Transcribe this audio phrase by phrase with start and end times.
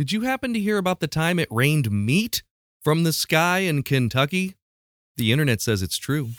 [0.00, 2.42] Did you happen to hear about the time it rained meat
[2.80, 4.54] from the sky in Kentucky?
[5.18, 6.30] The internet says it's true.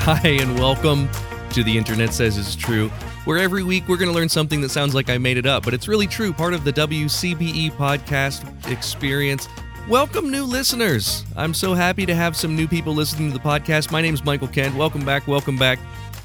[0.00, 1.08] Hi, and welcome
[1.52, 2.88] to The Internet Says It's True,
[3.26, 5.64] where every week we're going to learn something that sounds like I made it up,
[5.64, 9.48] but it's really true, part of the WCBE podcast experience.
[9.88, 11.24] Welcome, new listeners.
[11.36, 13.92] I'm so happy to have some new people listening to the podcast.
[13.92, 14.74] My name is Michael Kent.
[14.74, 15.78] Welcome back, welcome back.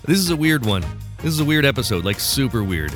[0.05, 0.83] This is a weird one.
[1.17, 2.91] This is a weird episode, like super weird.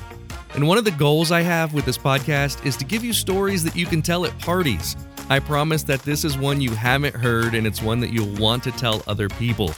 [0.57, 3.63] And one of the goals I have with this podcast is to give you stories
[3.63, 4.97] that you can tell at parties.
[5.29, 8.63] I promise that this is one you haven't heard and it's one that you'll want
[8.63, 9.71] to tell other people.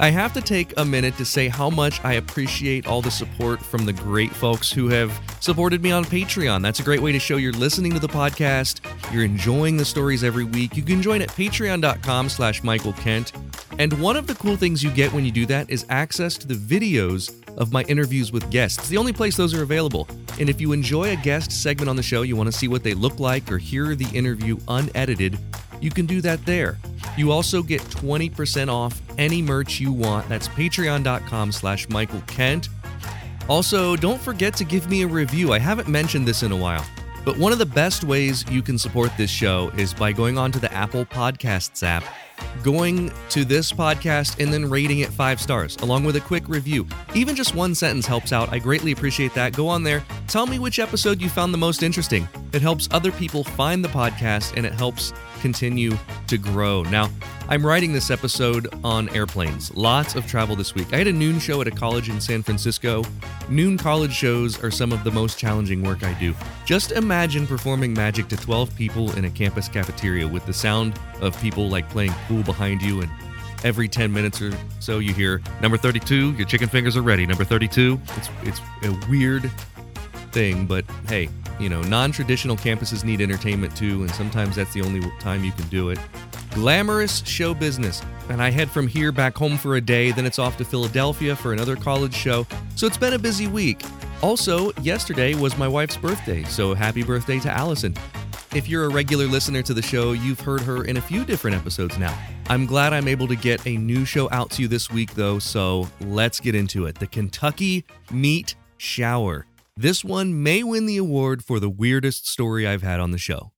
[0.00, 3.64] I have to take a minute to say how much I appreciate all the support
[3.64, 6.62] from the great folks who have supported me on Patreon.
[6.62, 8.80] That's a great way to show you're listening to the podcast,
[9.14, 10.76] you're enjoying the stories every week.
[10.76, 13.34] You can join at patreon.com slash Michael Kent.
[13.78, 16.48] And one of the cool things you get when you do that is access to
[16.48, 18.88] the videos of my interviews with guests.
[18.88, 20.08] The only place those are available.
[20.40, 22.82] And if you enjoy a guest segment on the show, you want to see what
[22.82, 25.38] they look like or hear the interview unedited,
[25.80, 26.78] you can do that there.
[27.16, 30.28] You also get 20% off any merch you want.
[30.28, 32.68] That's patreon.com slash Michael Kent.
[33.48, 35.52] Also, don't forget to give me a review.
[35.52, 36.84] I haven't mentioned this in a while,
[37.24, 40.58] but one of the best ways you can support this show is by going onto
[40.58, 42.04] the Apple Podcasts app
[42.62, 46.86] going to this podcast and then rating it five stars, along with a quick review.
[47.14, 48.52] Even just one sentence helps out.
[48.52, 49.52] I greatly appreciate that.
[49.54, 52.28] Go on there, tell me which episode you found the most interesting.
[52.52, 56.82] It helps other people find the podcast and it helps continue to grow.
[56.84, 57.08] Now,
[57.48, 59.74] I'm writing this episode on airplanes.
[59.74, 60.92] Lots of travel this week.
[60.92, 63.04] I had a noon show at a college in San Francisco.
[63.48, 66.34] Noon college shows are some of the most challenging work I do.
[66.66, 71.40] Just imagine performing magic to 12 people in a campus cafeteria with the sound of
[71.40, 73.10] people like playing pool behind you and
[73.64, 77.42] every 10 minutes or so you hear number 32 your chicken fingers are ready number
[77.42, 79.50] 32 it's it's a weird
[80.30, 81.28] thing but hey
[81.60, 85.66] you know non-traditional campuses need entertainment too and sometimes that's the only time you can
[85.68, 85.98] do it
[86.58, 88.02] glamorous show business.
[88.28, 91.36] And I head from here back home for a day, then it's off to Philadelphia
[91.36, 92.46] for another college show.
[92.74, 93.82] So it's been a busy week.
[94.22, 97.94] Also, yesterday was my wife's birthday, so happy birthday to Allison.
[98.54, 101.56] If you're a regular listener to the show, you've heard her in a few different
[101.56, 102.18] episodes now.
[102.48, 105.38] I'm glad I'm able to get a new show out to you this week, though,
[105.38, 106.98] so let's get into it.
[106.98, 109.47] The Kentucky Meat Shower.
[109.80, 113.52] This one may win the award for the weirdest story I've had on the show.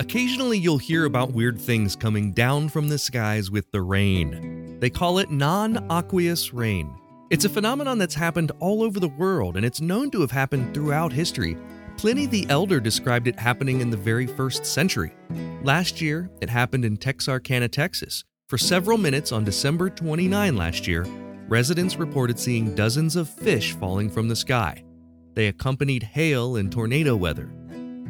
[0.00, 4.78] Occasionally, you'll hear about weird things coming down from the skies with the rain.
[4.80, 6.90] They call it non aqueous rain.
[7.28, 10.72] It's a phenomenon that's happened all over the world, and it's known to have happened
[10.72, 11.58] throughout history.
[11.98, 15.12] Pliny the Elder described it happening in the very first century.
[15.62, 18.24] Last year, it happened in Texarkana, Texas.
[18.48, 21.04] For several minutes on December 29 last year,
[21.48, 24.84] residents reported seeing dozens of fish falling from the sky.
[25.34, 27.50] They accompanied hail and tornado weather.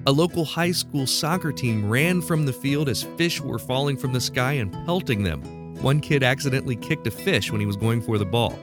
[0.06, 4.12] A local high school soccer team ran from the field as fish were falling from
[4.12, 5.74] the sky and pelting them.
[5.82, 8.58] One kid accidentally kicked a fish when he was going for the ball.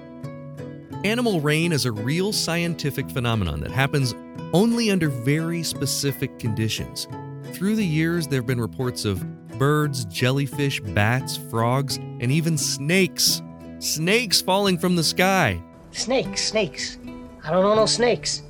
[1.04, 4.16] Animal rain is a real scientific phenomenon that happens
[4.54, 7.08] only under very specific conditions.
[7.52, 9.22] Through the years, there have been reports of
[9.60, 13.42] birds, jellyfish, bats, frogs, and even snakes.
[13.84, 15.62] Snakes falling from the sky.
[15.92, 16.98] Snakes, snakes.
[17.44, 18.42] I don't know no snakes.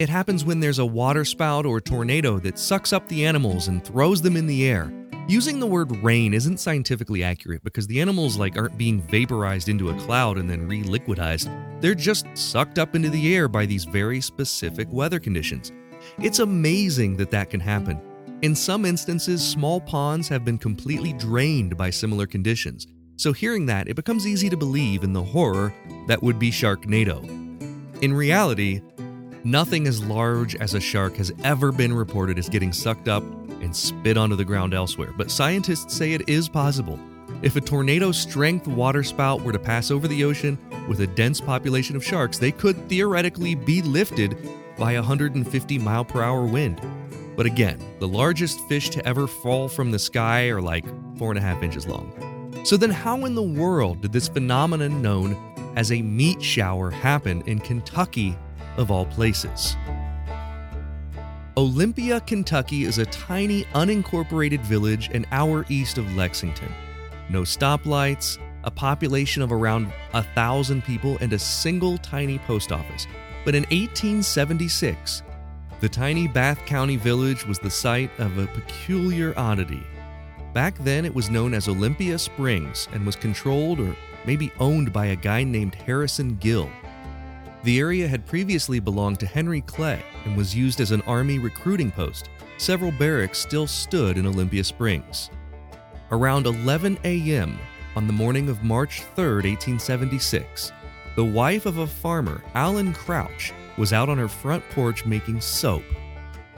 [0.00, 4.20] It happens when there's a waterspout or tornado that sucks up the animals and throws
[4.20, 4.92] them in the air.
[5.28, 9.90] Using the word rain isn't scientifically accurate because the animals like aren't being vaporized into
[9.90, 11.48] a cloud and then reliquidized.
[11.80, 15.70] They're just sucked up into the air by these very specific weather conditions.
[16.18, 18.00] It's amazing that that can happen.
[18.42, 22.88] In some instances, small ponds have been completely drained by similar conditions.
[23.16, 25.72] So hearing that, it becomes easy to believe in the horror
[26.06, 27.22] that would be Sharknado.
[28.02, 28.82] In reality,
[29.46, 33.22] Nothing as large as a shark has ever been reported as getting sucked up
[33.62, 36.98] and spit onto the ground elsewhere, but scientists say it is possible.
[37.42, 41.94] If a tornado strength waterspout were to pass over the ocean with a dense population
[41.94, 44.36] of sharks, they could theoretically be lifted
[44.76, 46.80] by a 150 mile per hour wind.
[47.36, 50.86] But again, the largest fish to ever fall from the sky are like
[51.18, 52.35] four and a half inches long.
[52.66, 55.36] So then, how in the world did this phenomenon known
[55.76, 58.36] as a meat shower happen in Kentucky
[58.76, 59.76] of all places.
[61.56, 66.72] Olympia, Kentucky is a tiny, unincorporated village an hour east of Lexington.
[67.30, 73.06] No stoplights, a population of around a thousand people, and a single tiny post office.
[73.44, 75.22] But in 1876,
[75.78, 79.84] the tiny Bath County village was the site of a peculiar oddity.
[80.56, 83.94] Back then, it was known as Olympia Springs and was controlled or
[84.24, 86.70] maybe owned by a guy named Harrison Gill.
[87.62, 91.90] The area had previously belonged to Henry Clay and was used as an army recruiting
[91.90, 92.30] post.
[92.56, 95.28] Several barracks still stood in Olympia Springs.
[96.10, 97.58] Around 11 a.m.
[97.94, 100.72] on the morning of March 3, 1876,
[101.16, 105.84] the wife of a farmer, Allen Crouch, was out on her front porch making soap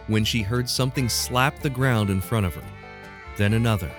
[0.07, 2.78] when she heard something slap the ground in front of her.
[3.39, 3.91] Then another.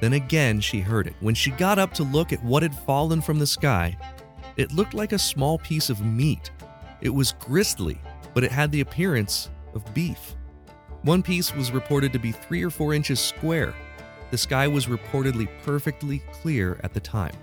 [0.00, 1.14] Then again she heard it.
[1.20, 3.96] When she got up to look at what had fallen from the sky,
[4.56, 6.50] it looked like a small piece of meat.
[7.02, 8.00] It was gristly,
[8.32, 10.34] but it had the appearance of beef.
[11.02, 13.74] One piece was reported to be three or four inches square.
[14.30, 17.34] The sky was reportedly perfectly clear at the time.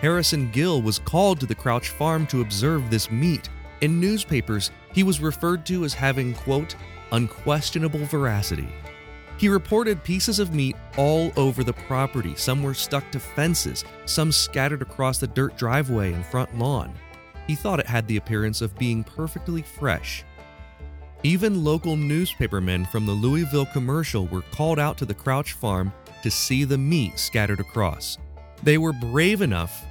[0.00, 3.48] Harrison Gill was called to the Crouch farm to observe this meat.
[3.80, 6.74] In newspapers, he was referred to as having, quote,
[7.12, 8.68] unquestionable veracity.
[9.38, 12.34] He reported pieces of meat all over the property.
[12.36, 16.94] Some were stuck to fences, some scattered across the dirt driveway and front lawn.
[17.46, 20.24] He thought it had the appearance of being perfectly fresh.
[21.22, 25.92] Even local newspapermen from the Louisville commercial were called out to the Crouch farm
[26.22, 28.18] to see the meat scattered across.
[28.62, 29.84] They were brave enough,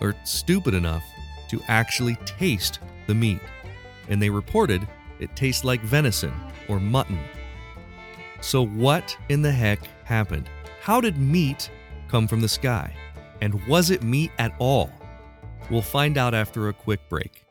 [0.00, 1.02] or stupid enough,
[1.48, 3.40] to actually taste the meat,
[4.08, 4.86] and they reported
[5.18, 6.32] it tastes like venison
[6.68, 7.18] or mutton.
[8.42, 10.50] So, what in the heck happened?
[10.80, 11.70] How did meat
[12.08, 12.92] come from the sky?
[13.40, 14.90] And was it meat at all?
[15.70, 17.44] We'll find out after a quick break.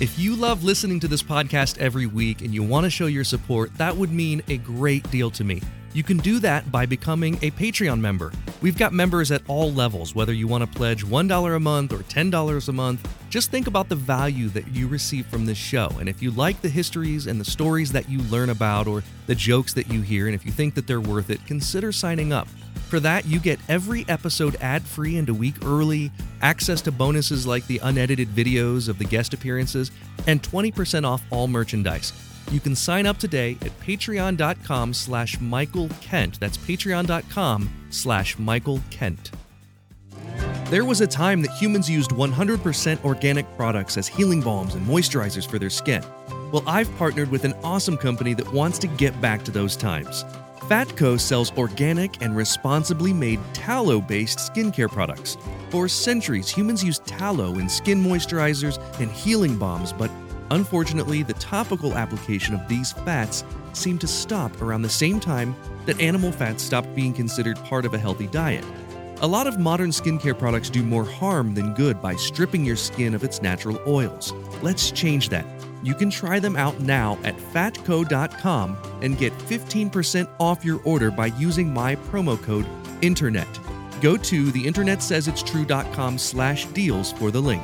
[0.00, 3.22] If you love listening to this podcast every week and you want to show your
[3.22, 5.62] support, that would mean a great deal to me.
[5.92, 8.32] You can do that by becoming a Patreon member.
[8.62, 11.98] We've got members at all levels, whether you want to pledge $1 a month or
[11.98, 13.08] $10 a month.
[13.28, 15.88] Just think about the value that you receive from this show.
[15.98, 19.34] And if you like the histories and the stories that you learn about or the
[19.34, 22.46] jokes that you hear, and if you think that they're worth it, consider signing up.
[22.88, 27.46] For that, you get every episode ad free and a week early, access to bonuses
[27.46, 29.90] like the unedited videos of the guest appearances,
[30.28, 32.12] and 20% off all merchandise.
[32.50, 36.40] You can sign up today at patreon.com slash Michael Kent.
[36.40, 39.30] That's patreon.com slash Michael Kent.
[40.66, 45.48] There was a time that humans used 100% organic products as healing balms and moisturizers
[45.48, 46.04] for their skin.
[46.52, 50.24] Well, I've partnered with an awesome company that wants to get back to those times.
[50.70, 55.36] Fatco sells organic and responsibly made tallow based skincare products.
[55.70, 60.10] For centuries, humans used tallow in skin moisturizers and healing balms, but
[60.50, 65.54] unfortunately, the topical application of these fats seemed to stop around the same time
[65.86, 68.64] that animal fats stopped being considered part of a healthy diet.
[69.22, 73.14] A lot of modern skincare products do more harm than good by stripping your skin
[73.14, 74.32] of its natural oils.
[74.62, 75.44] Let's change that.
[75.82, 81.26] You can try them out now at fatco.com and get 15% off your order by
[81.26, 82.66] using my promo code
[83.02, 84.00] INTERNET.
[84.00, 87.62] Go to theinternetsaysitstrue.com slash deals for the link.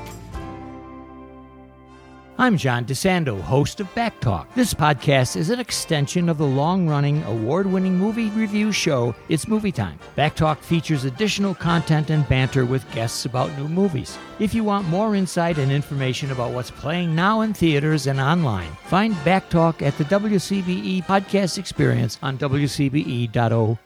[2.38, 4.52] I'm John DeSando, host of Back Talk.
[4.54, 9.48] This podcast is an extension of the long running, award winning movie review show, It's
[9.48, 9.98] Movie Time.
[10.16, 14.18] Back Talk features additional content and banter with guests about new movies.
[14.38, 18.70] If you want more insight and information about what's playing now in theaters and online,
[18.84, 23.78] find Back Talk at the WCBE Podcast Experience on WCBE.org.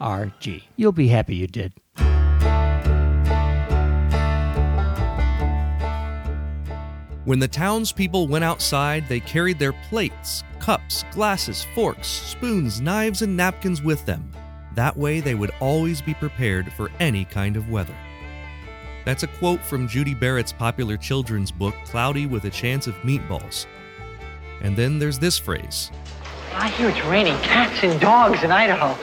[0.74, 1.72] You'll be happy you did.
[7.30, 13.36] When the townspeople went outside, they carried their plates, cups, glasses, forks, spoons, knives, and
[13.36, 14.32] napkins with them.
[14.74, 17.94] That way, they would always be prepared for any kind of weather.
[19.04, 23.66] That's a quote from Judi Barrett's popular children's book, Cloudy with a Chance of Meatballs.
[24.60, 25.92] And then there's this phrase
[26.54, 28.98] I hear it's raining cats and dogs in Idaho.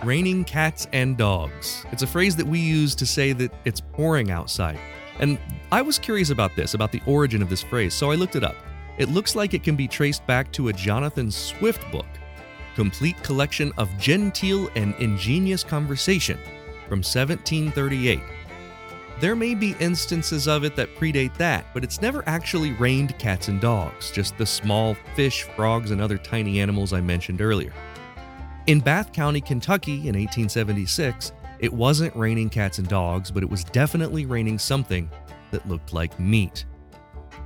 [0.06, 1.84] raining cats and dogs.
[1.90, 4.78] It's a phrase that we use to say that it's pouring outside.
[5.20, 5.38] And
[5.72, 8.44] I was curious about this, about the origin of this phrase, so I looked it
[8.44, 8.56] up.
[8.98, 12.06] It looks like it can be traced back to a Jonathan Swift book,
[12.74, 16.38] Complete Collection of Genteel and Ingenious Conversation,
[16.88, 18.20] from 1738.
[19.20, 23.48] There may be instances of it that predate that, but it's never actually rained cats
[23.48, 27.72] and dogs, just the small fish, frogs, and other tiny animals I mentioned earlier.
[28.68, 33.64] In Bath County, Kentucky in 1876, it wasn't raining cats and dogs, but it was
[33.64, 35.10] definitely raining something
[35.50, 36.64] that looked like meat.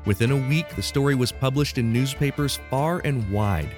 [0.05, 3.71] Within a week, the story was published in newspapers far and wide.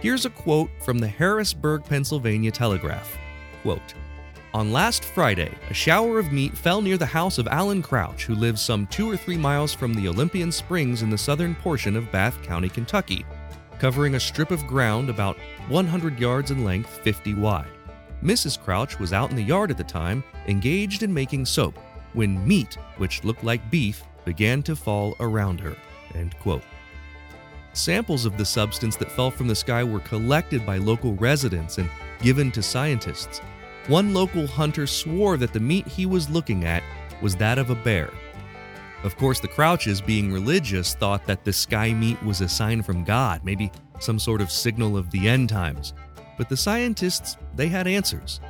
[0.00, 3.16] Here's a quote from the Harrisburg, Pennsylvania Telegraph.
[3.62, 3.94] Quote,
[4.54, 8.34] on last Friday, a shower of meat fell near the house of Allen Crouch, who
[8.34, 12.10] lives some two or three miles from the Olympian Springs in the southern portion of
[12.10, 13.26] Bath County, Kentucky,
[13.78, 15.36] covering a strip of ground about
[15.68, 17.68] 100 yards in length, 50 wide.
[18.22, 18.58] Mrs.
[18.62, 21.78] Crouch was out in the yard at the time, engaged in making soap,
[22.12, 25.76] when meat, which looked like beef, began to fall around her.
[27.72, 31.90] Samples of the substance that fell from the sky were collected by local residents and
[32.22, 33.40] given to scientists.
[33.86, 36.82] One local hunter swore that the meat he was looking at
[37.20, 38.10] was that of a bear.
[39.04, 43.04] Of course, the Crouches, being religious, thought that the sky meat was a sign from
[43.04, 43.70] God, maybe
[44.00, 45.92] some sort of signal of the end times.
[46.36, 48.40] But the scientists, they had answers.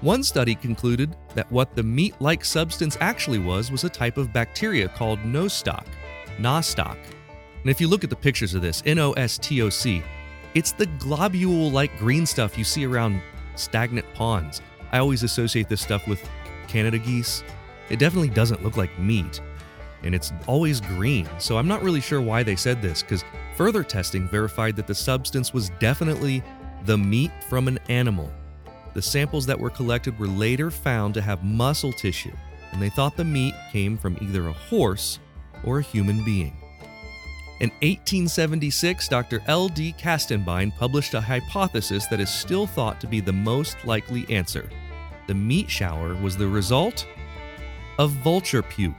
[0.00, 4.32] One study concluded that what the meat like substance actually was was a type of
[4.32, 5.86] bacteria called nostoc.
[6.38, 6.96] Nostoc.
[7.60, 10.02] And if you look at the pictures of this, N O S T O C,
[10.54, 13.22] it's the globule like green stuff you see around
[13.54, 14.60] stagnant ponds.
[14.90, 16.28] I always associate this stuff with
[16.66, 17.44] Canada geese.
[17.88, 19.40] It definitely doesn't look like meat,
[20.02, 23.24] and it's always green, so I'm not really sure why they said this, because
[23.56, 26.42] further testing verified that the substance was definitely
[26.84, 28.30] the meat from an animal.
[28.94, 32.32] The samples that were collected were later found to have muscle tissue,
[32.72, 35.18] and they thought the meat came from either a horse
[35.64, 36.56] or a human being.
[37.60, 39.40] In 1876, Dr.
[39.46, 39.94] L.D.
[39.96, 44.68] Kastenbine published a hypothesis that is still thought to be the most likely answer.
[45.28, 47.06] The meat shower was the result
[47.98, 48.94] of vulture puke.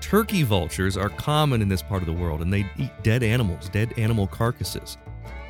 [0.00, 3.68] Turkey vultures are common in this part of the world and they eat dead animals,
[3.68, 4.96] dead animal carcasses.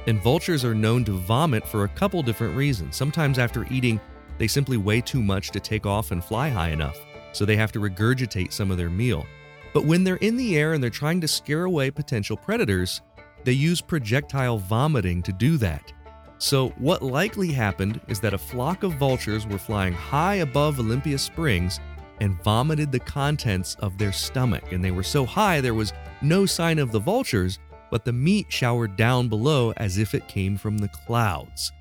[0.06, 2.96] And vultures are known to vomit for a couple different reasons.
[2.96, 4.00] Sometimes after eating,
[4.38, 6.98] they simply weigh too much to take off and fly high enough,
[7.32, 9.24] so they have to regurgitate some of their meal.
[9.72, 13.00] But when they're in the air and they're trying to scare away potential predators,
[13.44, 15.92] they use projectile vomiting to do that.
[16.38, 21.16] So, what likely happened is that a flock of vultures were flying high above Olympia
[21.16, 21.78] Springs
[22.20, 24.72] and vomited the contents of their stomach.
[24.72, 27.60] And they were so high there was no sign of the vultures,
[27.92, 31.72] but the meat showered down below as if it came from the clouds.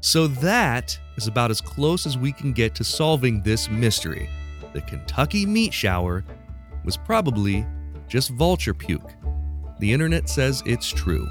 [0.00, 4.30] So, that is about as close as we can get to solving this mystery.
[4.72, 6.24] The Kentucky meat shower
[6.86, 7.66] was probably
[8.08, 9.12] just vulture puke.
[9.78, 11.28] The internet says it's true.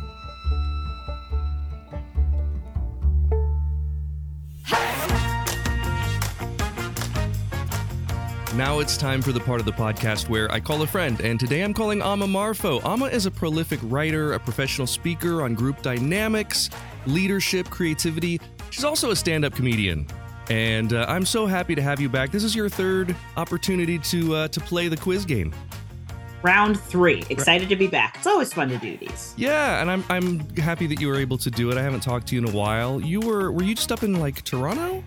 [8.62, 11.40] Now it's time for the part of the podcast where I call a friend, and
[11.40, 12.80] today I'm calling Amma Marfo.
[12.86, 16.70] Amma is a prolific writer, a professional speaker on group dynamics,
[17.08, 18.40] leadership, creativity.
[18.70, 20.06] She's also a stand up comedian.
[20.52, 22.30] And uh, I'm so happy to have you back.
[22.30, 25.56] This is your third opportunity to uh, to play the quiz game.
[26.44, 27.24] Round three.
[27.32, 28.18] Excited to be back.
[28.18, 29.34] It's always fun to do these.
[29.38, 31.80] Yeah, and I'm I'm happy that you were able to do it.
[31.80, 33.02] I haven't talked to you in a while.
[33.02, 35.04] You were were you just up in like Toronto?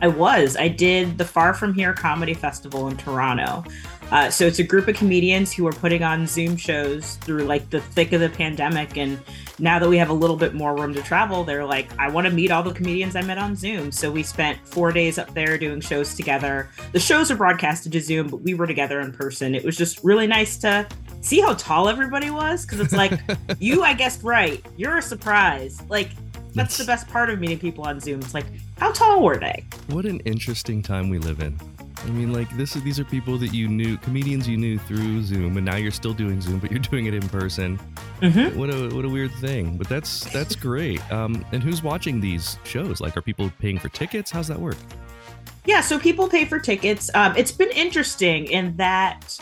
[0.00, 0.56] I was.
[0.56, 3.64] I did the Far From Here Comedy Festival in Toronto.
[4.12, 7.70] Uh, so it's a group of comedians who are putting on Zoom shows through like
[7.70, 8.96] the thick of the pandemic.
[8.96, 9.18] And
[9.58, 12.26] now that we have a little bit more room to travel, they're like, I want
[12.26, 13.90] to meet all the comedians I met on Zoom.
[13.90, 16.70] So we spent four days up there doing shows together.
[16.92, 19.54] The shows are broadcasted to Zoom, but we were together in person.
[19.54, 20.86] It was just really nice to
[21.20, 23.18] see how tall everybody was because it's like,
[23.58, 24.64] you, I guessed right.
[24.76, 25.82] You're a surprise.
[25.88, 26.10] Like,
[26.56, 28.20] that's the best part of meeting people on Zoom.
[28.20, 28.46] It's like,
[28.78, 29.64] how tall were they?
[29.88, 31.58] What an interesting time we live in.
[31.98, 35.22] I mean, like this is these are people that you knew, comedians you knew through
[35.22, 37.78] Zoom, and now you're still doing Zoom, but you're doing it in person.
[38.20, 38.58] Mm-hmm.
[38.58, 41.00] What a what a weird thing, but that's that's great.
[41.12, 43.00] Um, and who's watching these shows?
[43.00, 44.30] Like, are people paying for tickets?
[44.30, 44.76] How's that work?
[45.64, 47.10] Yeah, so people pay for tickets.
[47.14, 49.38] Um, it's been interesting in that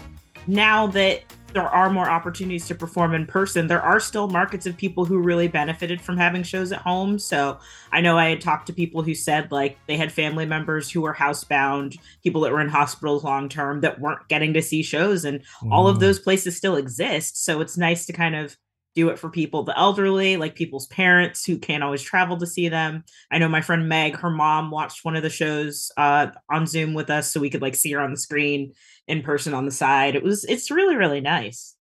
[0.46, 1.22] now that
[1.54, 5.18] there are more opportunities to perform in person, there are still markets of people who
[5.18, 7.18] really benefited from having shows at home.
[7.18, 7.58] So
[7.92, 11.00] I know I had talked to people who said like they had family members who
[11.00, 15.24] were housebound, people that were in hospitals long term that weren't getting to see shows,
[15.24, 15.72] and mm.
[15.72, 17.44] all of those places still exist.
[17.44, 18.56] So it's nice to kind of
[18.94, 22.68] do it for people, the elderly, like people's parents who can't always travel to see
[22.68, 23.04] them.
[23.30, 26.94] I know my friend Meg, her mom watched one of the shows uh, on Zoom
[26.94, 28.72] with us so we could like see her on the screen
[29.06, 30.14] in person on the side.
[30.14, 31.76] It was it's really really nice.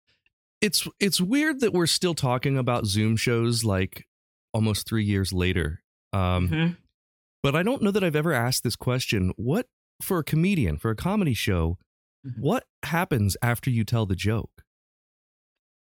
[0.60, 4.06] It's it's weird that we're still talking about Zoom shows like
[4.52, 5.82] almost 3 years later.
[6.12, 6.72] Um mm-hmm.
[7.42, 9.32] but I don't know that I've ever asked this question.
[9.36, 9.66] What
[10.02, 11.78] for a comedian, for a comedy show,
[12.26, 12.40] mm-hmm.
[12.40, 14.62] what happens after you tell the joke?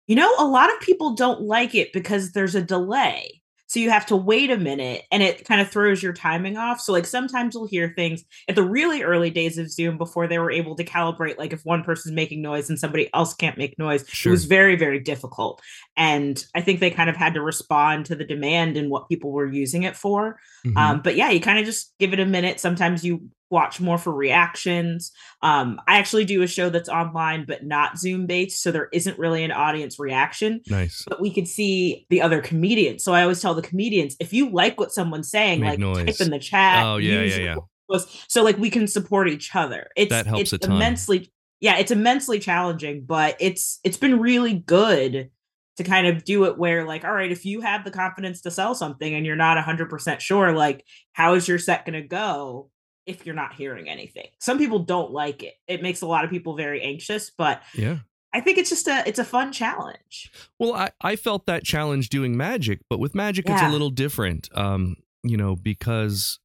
[0.07, 3.41] You know, a lot of people don't like it because there's a delay.
[3.69, 6.81] So you have to wait a minute and it kind of throws your timing off.
[6.81, 10.39] So, like, sometimes you'll hear things at the really early days of Zoom before they
[10.39, 13.77] were able to calibrate, like, if one person's making noise and somebody else can't make
[13.77, 14.05] noise.
[14.09, 14.31] Sure.
[14.31, 15.61] It was very, very difficult.
[15.95, 19.31] And I think they kind of had to respond to the demand and what people
[19.31, 20.39] were using it for.
[20.65, 20.75] Mm-hmm.
[20.77, 22.59] Um, but yeah, you kind of just give it a minute.
[22.59, 25.11] Sometimes you watch more for reactions.
[25.41, 29.17] Um, I actually do a show that's online but not Zoom based, so there isn't
[29.17, 30.61] really an audience reaction.
[30.67, 31.03] Nice.
[31.07, 33.03] But we could see the other comedians.
[33.03, 36.05] So I always tell the comedians if you like what someone's saying, Make like noise.
[36.05, 36.85] type in the chat.
[36.85, 37.55] Oh yeah, yeah,
[37.89, 37.97] yeah.
[38.27, 39.87] So like we can support each other.
[39.95, 40.75] It's that helps it's a ton.
[40.75, 45.29] immensely yeah, it's immensely challenging, but it's it's been really good
[45.77, 48.51] to kind of do it where like all right if you have the confidence to
[48.51, 52.69] sell something and you're not 100% sure like how is your set going to go
[53.09, 56.29] if you're not hearing anything some people don't like it it makes a lot of
[56.29, 57.97] people very anxious but Yeah.
[58.33, 62.09] i think it's just a it's a fun challenge Well, I, I felt that challenge
[62.09, 64.49] doing magic, but with magic, it's a little different.
[64.55, 66.39] Um, you know, because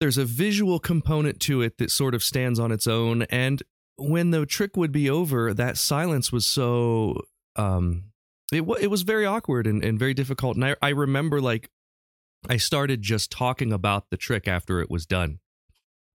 [0.00, 3.22] there's a visual component to it that sort of stands on its own.
[3.24, 3.62] And
[3.96, 7.22] when the trick would be over, that silence was so
[7.56, 8.04] um
[8.52, 10.56] it, wa it was very awkward and, and very difficult.
[10.56, 11.70] And I, I remember like
[12.48, 15.40] I started just talking about the trick after it was done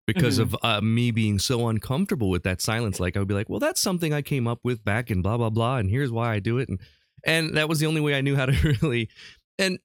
[0.08, 0.42] because Mhm.
[0.42, 3.00] of uh, me being so uncomfortable with that silence.
[3.00, 5.38] Like I would be like, well, that's something I came up with back in blah
[5.38, 6.80] blah blah, and here's why I do it, and
[7.26, 8.52] and that was the only way I knew how to
[8.82, 9.10] really,
[9.60, 9.80] and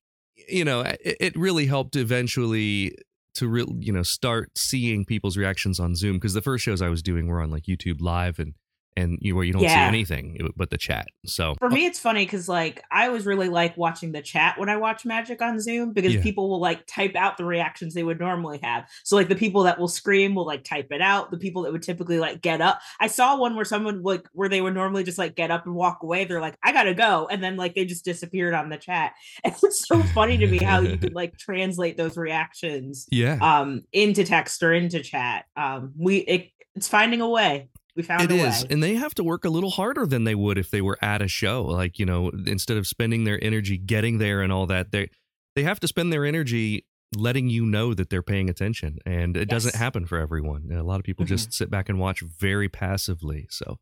[0.49, 2.97] you know, it, it really helped eventually
[3.35, 6.89] to real you know start seeing people's reactions on Zoom because the first shows I
[6.89, 8.55] was doing were on like YouTube Live and
[8.97, 11.07] and you where you don't see anything but the chat.
[11.27, 11.55] So.
[11.59, 14.77] For me it's funny because like i always really like watching the chat when i
[14.77, 16.23] watch magic on zoom because Yeah.
[16.23, 18.89] people will like type out the reactions they would normally have.
[19.05, 21.31] So like the people that will scream will like type it out.
[21.31, 22.81] The people that would typically like get up.
[23.01, 25.75] I saw one where someone like where they would normally just like get up and
[25.75, 26.25] walk away.
[26.25, 29.13] They're like i gotta go and then like they just disappeared on the chat.
[29.45, 33.83] And it's so funny to me how you could like translate those reactions yeah, um
[33.93, 35.47] into text or into chat.
[35.57, 39.15] Um we it, it's finding a way we found It is, way and they have
[39.17, 41.63] to work a little harder than they would if they were at a show.
[41.65, 45.11] Like you know, instead of spending their energy getting there and all that, they
[45.57, 49.49] they have to spend their energy letting you know that they're paying attention, and it
[49.49, 50.71] doesn't happen for everyone.
[50.73, 51.29] A lot of people Mhm.
[51.29, 53.47] just sit back and watch very passively.
[53.51, 53.79] So,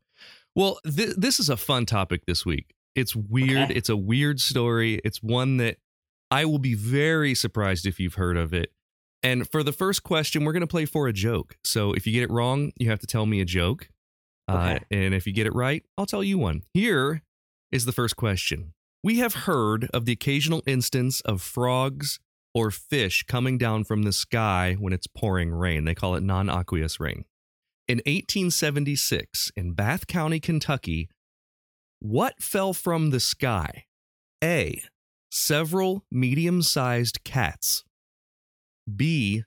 [0.55, 2.73] well, th- this is a fun topic this week.
[2.95, 3.69] It's weird.
[3.69, 3.75] Okay.
[3.75, 4.99] It's a weird story.
[5.05, 5.77] It's one that
[6.31, 8.71] I will be very surprised if you've heard of it.
[9.21, 11.57] And for the first question, we're going to play for a joke.
[11.63, 13.89] So if you get it wrong, you have to tell me a joke.
[14.49, 16.63] Uh, and if you get it right, I'll tell you one.
[16.73, 17.23] Here
[17.71, 18.73] is the first question.
[19.03, 22.19] We have heard of the occasional instance of frogs
[22.53, 25.85] or fish coming down from the sky when it's pouring rain.
[25.85, 27.25] They call it non aqueous rain.
[27.87, 31.09] In 1876, in Bath County, Kentucky,
[31.99, 33.85] what fell from the sky?
[34.43, 34.81] A.
[35.31, 37.83] Several medium sized cats.
[38.93, 39.43] B.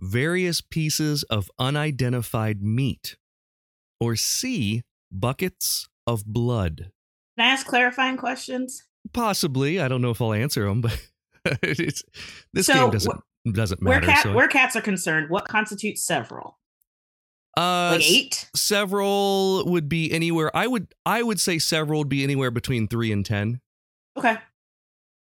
[0.00, 3.16] Various pieces of unidentified meat.
[4.00, 4.82] Or C.
[5.10, 6.90] Buckets of blood.
[7.36, 9.80] can i ask clarifying questions Possibly.
[9.80, 10.98] I don't know if I'll answer them, but
[11.62, 12.02] it's,
[12.52, 13.20] this So, game doesn't
[13.52, 14.12] doesn't where matter.
[14.12, 16.58] cat so, where cats are concerned what constitutes several
[17.56, 20.54] uh, like eight several would be anywhere.
[20.54, 23.60] I would I would say several would be anywhere between three and ten.
[24.16, 24.36] okay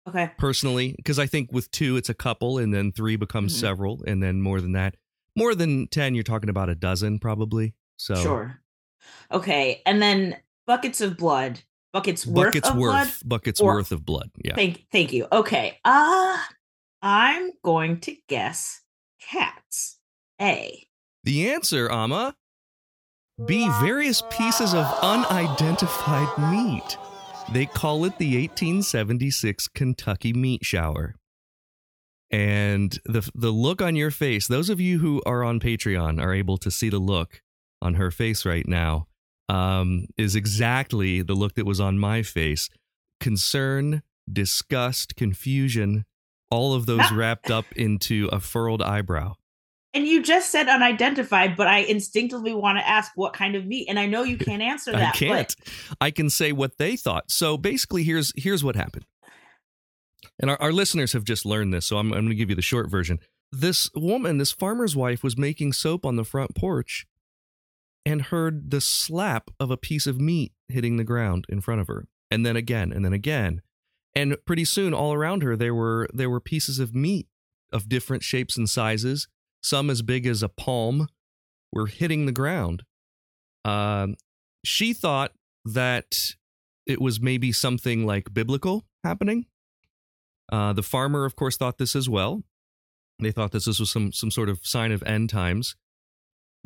[0.08, 3.60] okay personally because I think with two it's a couple and then three becomes Mhm.
[3.60, 4.96] several and then more than that,
[5.36, 7.74] more than ten you're talking about a dozen probably.
[8.00, 8.62] So sure
[9.32, 11.60] okay and then buckets of blood
[11.94, 14.30] buckets worth buckets of worth blood buckets or- worth of blood.
[14.44, 14.56] Yeah.
[14.56, 16.38] thank thank you okay uh
[17.02, 18.82] i'm going to guess
[19.22, 20.00] cats
[20.42, 20.88] a
[21.26, 22.36] The answer, Amma,
[23.46, 23.70] B.
[23.82, 26.98] Various pieces of unidentified meat.
[27.52, 31.16] They call it the 1876 Kentucky meat shower.
[32.32, 36.34] And the the look on your face, those of you who are on Patreon are
[36.34, 37.42] able to see the look
[37.82, 39.08] on her face right now,
[39.48, 42.70] um, is exactly the look that was on my face.
[43.20, 46.06] Concern, disgust, confusion,
[46.52, 49.34] all of those wrapped up into a furrowed eyebrow.
[49.94, 53.88] and you just said unidentified but i instinctively want to ask what kind of meat
[53.90, 55.56] and i know you can't answer that I can't.
[56.00, 57.32] I can say what they thought.
[57.32, 59.06] So basically, here's here's what happened.
[60.40, 62.56] And our, our listeners have just learned this, so I'm, I'm going to give you
[62.56, 63.20] the short version.
[63.52, 67.08] This woman, this farmer's wife, was making soap on the front porch
[68.10, 71.88] and heard the slap of a piece of meat hitting the ground in front of
[71.88, 73.62] her, and then again, and then again.
[74.16, 77.28] And pretty soon, all around her, there were there were pieces of meat
[77.72, 79.28] of different shapes and sizes,
[79.62, 81.08] some as big as a palm,
[81.72, 82.84] were hitting the ground.
[83.64, 84.16] Um,
[84.66, 86.16] she thought that
[86.88, 89.46] it was maybe something like biblical happening.
[90.52, 92.42] Uh, the farmer, of course, thought this as well.
[93.20, 95.76] They thought this was some some sort of sign of end times.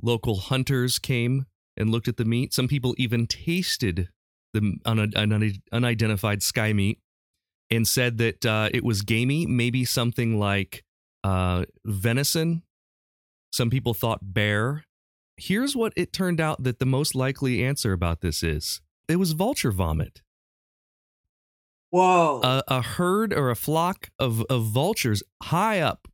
[0.01, 1.45] Local hunters came
[1.77, 2.53] and looked at the meat.
[2.53, 4.09] Some people even tasted
[4.53, 6.99] the un- un- unidentified sky meat
[7.71, 10.83] and said that uh, it was gamey, maybe something like
[11.23, 12.63] uh, venison.
[13.51, 14.85] Some people thought bear.
[15.37, 19.31] Here's what it turned out that the most likely answer about this is it was
[19.31, 20.21] vulture vomit.
[21.89, 26.07] whoa A, a herd or a flock of, of vultures high up,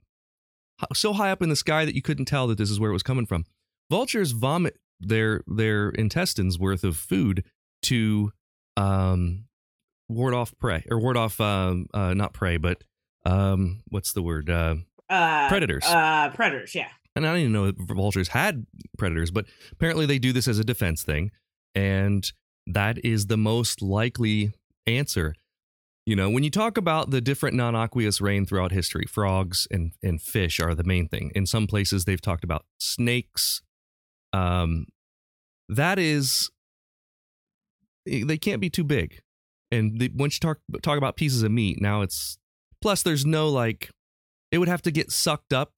[0.93, 2.93] so high up in the sky that you couldn't tell that this is where it
[2.93, 3.43] was coming from.
[3.89, 7.43] Vultures vomit their their intestines worth of food
[7.83, 8.31] to
[8.77, 9.45] um,
[10.07, 12.83] ward off prey or ward off um, uh, not prey, but
[13.25, 14.49] um, what's the word?
[14.49, 14.75] Uh,
[15.09, 15.85] Uh, Predators.
[15.85, 16.75] Uh, predators.
[16.75, 16.89] Yeah.
[17.15, 18.65] and I didn't even know that vultures had
[18.97, 21.31] predators, but apparently they do this as a defense thing,
[21.73, 22.31] and
[22.67, 24.51] that is the most likely
[24.85, 25.33] answer.
[26.05, 30.21] You know, when you talk about the different non-aqueous rain throughout history, frogs and and
[30.21, 31.31] fish are the main thing.
[31.35, 33.61] In some places, they've talked about snakes.
[34.33, 34.85] Um,
[35.69, 36.49] that is,
[38.05, 39.19] they can't be too big,
[39.71, 42.37] and the, once you talk talk about pieces of meat, now it's
[42.81, 43.89] plus there's no like,
[44.51, 45.73] it would have to get sucked up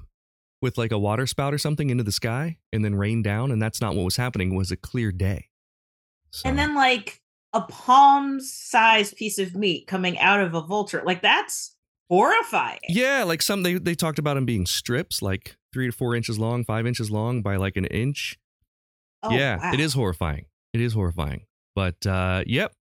[0.61, 3.61] with like a water spout or something into the sky and then rain down, and
[3.61, 4.53] that's not what was happening.
[4.53, 5.47] It was a clear day.
[6.31, 7.21] So- And then like
[7.53, 11.75] a palm-sized piece of meat coming out of a vulture, like that's
[12.09, 12.79] horrifying.
[12.87, 16.39] Yeah, like some they they talked about them being strips, like three to four inches
[16.39, 18.37] long, five inches long by like an inch.
[19.23, 19.73] Oh, yeah, wow.
[19.73, 20.45] it is horrifying.
[20.73, 21.45] It is horrifying.
[21.75, 22.73] But uh yep.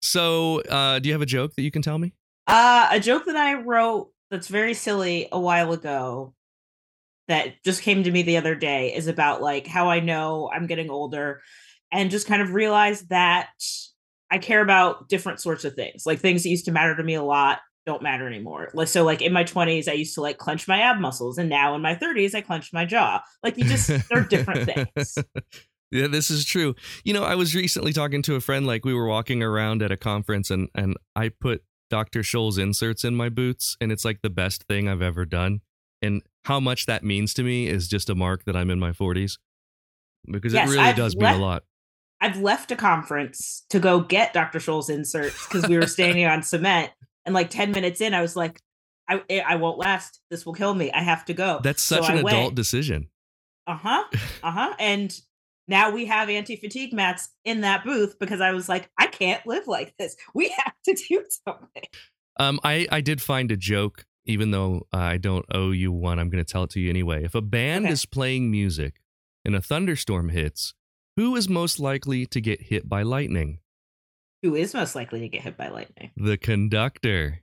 [0.00, 2.12] So uh do you have a joke that you can tell me?
[2.46, 6.34] Uh, a joke that I wrote that's very silly a while ago
[7.28, 10.66] that just came to me the other day is about like how I know I'm
[10.66, 11.42] getting older
[11.92, 13.50] and just kind of realized that
[14.30, 16.06] I care about different sorts of things.
[16.06, 18.70] Like things that used to matter to me a lot don't matter anymore.
[18.74, 21.48] Like so like in my 20s I used to like clench my ab muscles and
[21.48, 23.22] now in my 30s I clench my jaw.
[23.42, 25.18] Like you just they're different things.
[25.90, 26.74] Yeah, this is true.
[27.02, 29.90] You know, I was recently talking to a friend like we were walking around at
[29.90, 32.20] a conference and and I put Dr.
[32.20, 35.62] Scholl's inserts in my boots and it's like the best thing I've ever done.
[36.02, 38.90] And how much that means to me is just a mark that I'm in my
[38.90, 39.38] 40s.
[40.30, 41.64] Because Yes, it really I've does mean a lot.
[42.20, 44.58] I've left a conference to go get Dr.
[44.58, 46.90] Scholl's inserts because we were standing on cement.
[47.28, 48.58] And like 10 minutes in, I was like,
[49.06, 50.20] I I won't last.
[50.30, 50.90] This will kill me.
[50.90, 51.60] I have to go.
[51.62, 52.54] That's So such I an adult went.
[52.56, 53.08] decision.
[53.66, 54.04] Uh-huh.
[54.42, 54.74] Uh-huh.
[54.78, 55.14] And
[55.68, 59.66] now we have anti-fatigue mats in that booth because I was like, I can't live
[59.66, 60.16] like this.
[60.34, 61.84] We have to do something.
[62.40, 66.18] Um, I I did find a joke, even though I don't owe you one.
[66.18, 67.24] I'm going to tell it to you anyway.
[67.24, 67.92] If a band Okay.
[67.92, 69.00] is playing music
[69.44, 70.72] and a thunderstorm hits,
[71.16, 73.58] who is most likely to get hit by lightning?
[74.42, 76.10] Who is most likely to get hit by lightning?
[76.16, 77.40] The conductor.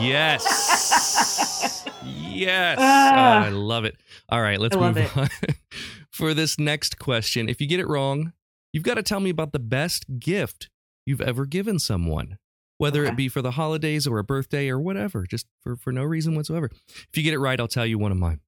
[0.00, 1.84] Yes.
[2.04, 2.78] yes.
[2.80, 3.42] Ah.
[3.42, 3.96] Oh, I love it.
[4.28, 5.16] All right, let's move it.
[5.16, 5.28] on.
[6.10, 8.32] For this next question, if you get it wrong,
[8.72, 10.68] you've got to tell me about the best gift
[11.06, 12.38] you've ever given someone,
[12.78, 13.10] whether Okay.
[13.12, 16.34] it be for the holidays or a birthday or whatever, just for, for no reason
[16.36, 16.70] whatsoever.
[16.88, 18.40] If you get it right, I'll tell you one of mine.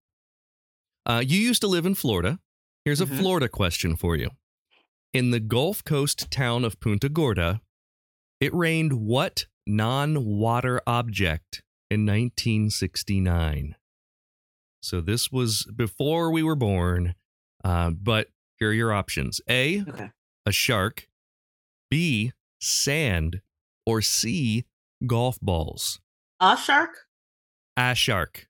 [1.04, 2.38] Uh, you used to live in Florida.
[2.84, 3.18] Here's a Mhm.
[3.18, 4.30] Florida question for you.
[5.16, 7.62] In the Gulf Coast town of Punta Gorda,
[8.38, 13.76] it rained what non water object in 1969?
[14.83, 17.14] So this was before we were born,
[17.64, 20.11] uh, but here are your options A, Okay.
[20.44, 21.09] a shark,
[21.90, 23.40] B, sand,
[23.87, 24.66] or C,
[25.07, 25.98] golf balls.
[26.40, 27.07] A shark?
[27.79, 28.48] A shark,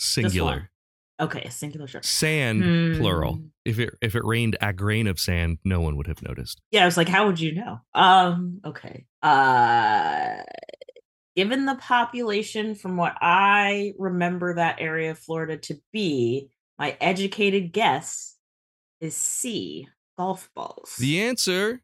[0.00, 0.72] singular.
[1.20, 2.02] Okay, a singular shark.
[2.02, 2.98] Sand, Hmm.
[2.98, 3.40] plural.
[3.68, 6.60] If it if it rained a grain of sand, no one would have noticed.
[6.70, 7.80] Yeah, I was like, how would you know?
[7.94, 9.04] Um, okay.
[9.22, 10.42] Uh
[11.36, 17.72] given the population from what I remember that area of Florida to be, my educated
[17.72, 18.36] guess
[19.00, 20.96] is C, golf balls.
[20.98, 21.82] The answer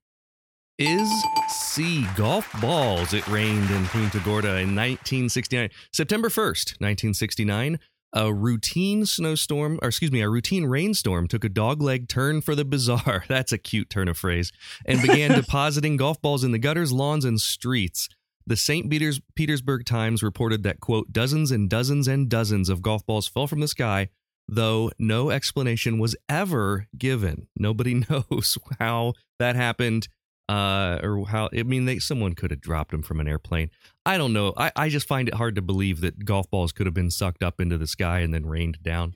[0.78, 1.08] is
[1.48, 2.04] C.
[2.16, 3.12] Golf balls.
[3.12, 5.70] It rained in Punta Gorda in 1969.
[5.92, 7.78] September 1st, 1969.
[8.16, 12.64] A routine snowstorm, or excuse me, a routine rainstorm took a dogleg turn for the
[12.64, 13.24] bizarre.
[13.28, 14.52] That's a cute turn of phrase.
[14.86, 18.08] And began depositing golf balls in the gutters, lawns, and streets.
[18.46, 18.88] The St.
[18.88, 23.48] Peters, Petersburg Times reported that, quote, dozens and dozens and dozens of golf balls fell
[23.48, 24.10] from the sky,
[24.46, 27.48] though no explanation was ever given.
[27.56, 30.06] Nobody knows how that happened
[30.48, 33.70] uh, or how, I mean, they, someone could have dropped them from an airplane.
[34.04, 34.52] I don't know.
[34.56, 37.42] I, I just find it hard to believe that golf balls could have been sucked
[37.42, 39.14] up into the sky and then rained down.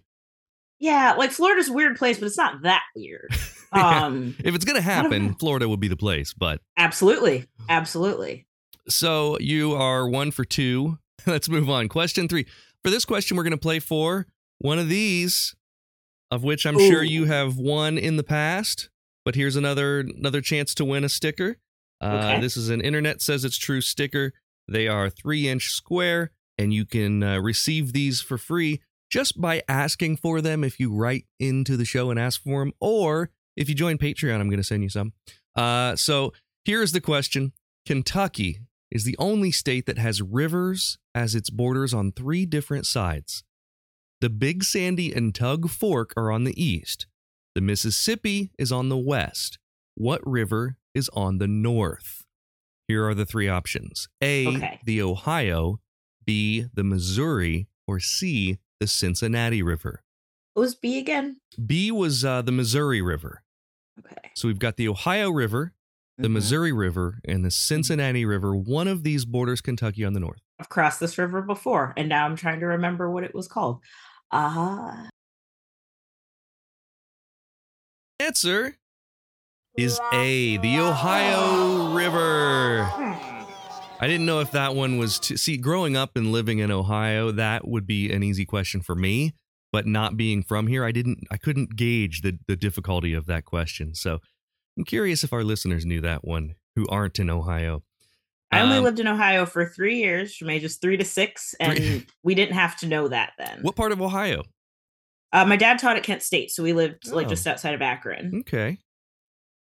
[0.80, 3.30] yeah, like Florida's a weird place, but it's not that weird.
[3.74, 4.06] Yeah.
[4.06, 6.32] Um If it's going to happen, Florida would be the place.
[6.32, 7.44] But absolutely.
[7.68, 8.46] Absolutely.
[8.88, 10.98] so you are one for two.
[11.26, 11.88] Let's move on.
[11.88, 12.46] Question three.
[12.82, 15.54] For this question, we're going to play for one of these,
[16.30, 18.88] of which I'm sure you have won in the past.
[19.28, 21.58] But here's another another chance to win a sticker.
[22.00, 22.40] Uh, Okay.
[22.40, 24.32] This is an internet says it's true sticker.
[24.66, 29.62] They are three inch square, and you can uh, receive these for free just by
[29.68, 33.68] asking for them if you write into the show and ask for them, or if
[33.68, 35.12] you join Patreon, I'm going to send you some.
[35.54, 36.32] Uh, so
[36.64, 37.52] here's the question:
[37.84, 38.60] Kentucky
[38.90, 43.44] is the only state that has rivers as its borders on three different sides.
[44.22, 47.06] The Big Sandy and Tug Fork are on the east.
[47.58, 49.58] The Mississippi is on the west.
[49.96, 52.24] What river is on the north?
[52.86, 54.80] Here are the three options A, Okay.
[54.84, 55.80] the Ohio,
[56.24, 60.04] B, the Missouri, or C, the Cincinnati River.
[60.54, 61.40] What was B again?
[61.66, 63.42] B was uh, the Missouri River.
[63.98, 64.30] Okay.
[64.36, 65.72] So we've got the Ohio River,
[66.16, 66.34] the Mhm.
[66.34, 68.54] Missouri River, and the Cincinnati River.
[68.54, 70.38] One of these borders Kentucky on the north.
[70.60, 73.80] I've crossed this river before, and now I'm trying to remember what it was called.
[74.30, 75.08] Ah,
[78.20, 78.76] Answer
[79.76, 82.80] is A, the Ohio River.
[84.00, 87.30] I didn't know if that one was to see growing up and living in Ohio,
[87.32, 89.34] that would be an easy question for me,
[89.72, 93.44] but not being from here, I didn't I couldn't gauge the the difficulty of that
[93.44, 93.94] question.
[93.94, 94.18] So,
[94.76, 97.82] I'm curious if our listeners knew that one who aren't in Ohio.
[98.50, 101.76] I only Um, lived in Ohio for three years, from ages three to six, and
[101.76, 103.58] Three- we didn't have to know that then.
[103.62, 104.42] What part of Ohio?
[105.32, 107.30] Uh, my dad taught at Kent State, so we lived like Oh.
[107.30, 108.40] just outside of Akron.
[108.40, 108.78] Okay.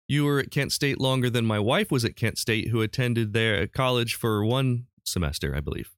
[0.08, 3.34] You were at Kent State longer than my wife was at Kent State, who attended
[3.34, 5.92] their college for one semester, I believe.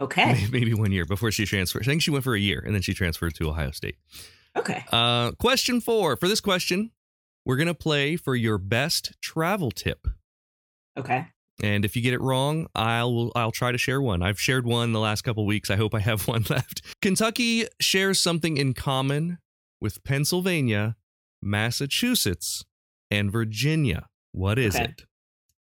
[0.00, 0.46] Okay.
[0.52, 1.82] Maybe one year before she transferred.
[1.82, 3.96] I think she went for a year and then she transferred to Ohio State.
[4.56, 4.84] Okay.
[4.92, 6.16] Uh, question four.
[6.16, 6.90] For this question,
[7.44, 10.06] we're going to play for your best travel tip.
[10.96, 11.26] Okay.
[11.60, 14.22] And if you get it wrong, I'll I'll try to share one.
[14.22, 15.70] I've shared one the last couple weeks.
[15.70, 16.82] I hope I have one left.
[17.02, 19.38] Kentucky shares something in common
[19.80, 20.96] with Pennsylvania,
[21.42, 22.64] Massachusetts,
[23.10, 24.06] and Virginia.
[24.32, 24.84] What is Okay.
[24.84, 25.02] it?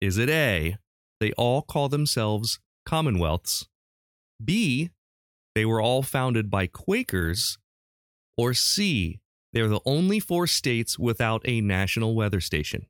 [0.02, 0.78] Is it A,
[1.20, 3.68] they all call themselves commonwealths?
[4.44, 4.90] B,
[5.56, 7.58] they were all founded by Quakers?
[8.36, 9.20] Or C,
[9.54, 12.88] they're the only four states without a national weather station?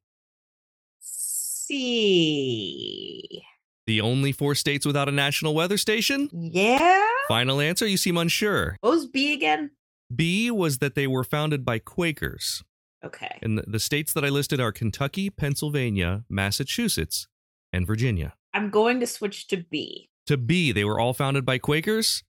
[1.74, 3.42] C.
[3.86, 6.30] The only four states without a national weather station?
[6.32, 7.04] Yeah.
[7.28, 7.86] Final answer?
[7.86, 8.78] You seem unsure.
[8.82, 9.72] What was B again?
[10.14, 12.64] B was that they were founded by Quakers.
[13.04, 13.40] Okay.
[13.42, 17.28] And the, the states that I listed are Kentucky, Pennsylvania, Massachusetts,
[17.74, 18.36] and Virginia.
[18.54, 20.10] I'm going to switch to B.
[20.28, 22.24] To B, they were all founded by Quakers.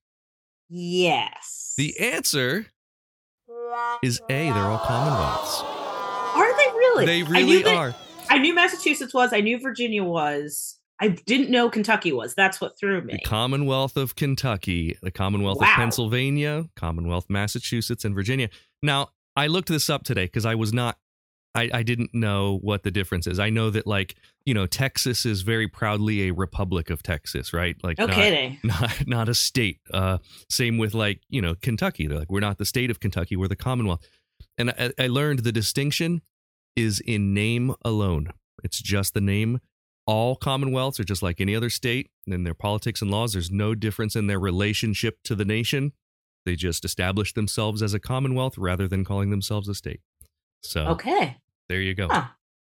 [0.67, 1.73] Yes.
[1.77, 2.65] The answer
[4.03, 5.61] is A, they're all commonwealths.
[6.35, 7.05] Are they really?
[7.05, 7.95] They really knew that- are.
[8.29, 9.33] I knew Massachusetts was.
[9.33, 10.79] I knew Virginia was.
[10.99, 12.33] I didn't know Kentucky was.
[12.35, 13.13] That's what threw me.
[13.13, 18.49] The Commonwealth of Kentucky, the Commonwealth of Pennsylvania, Commonwealth Massachusetts, and Virginia.
[18.81, 20.97] Now, I looked this up today because I was not,
[21.53, 23.39] I, I didn't know what the difference is.
[23.39, 27.75] I know that, like, you know, Texas is very proudly a Republic of Texas, right?
[27.83, 28.59] Like, no not, kidding.
[28.63, 29.79] not not a state.
[29.93, 32.07] Uh, same with like you know Kentucky.
[32.07, 33.35] They're like we're not the state of Kentucky.
[33.35, 34.07] We're the Commonwealth.
[34.57, 36.21] And I, I learned the distinction
[36.75, 38.29] is in name alone.
[38.63, 39.59] It's just the name.
[40.07, 43.33] All commonwealths are just like any other state in their politics and laws.
[43.33, 45.93] There's no difference in their relationship to the nation.
[46.45, 50.01] They just establish themselves as a commonwealth rather than calling themselves a state.
[50.61, 51.37] So Okay.
[51.69, 52.07] there you go.
[52.09, 52.25] Huh.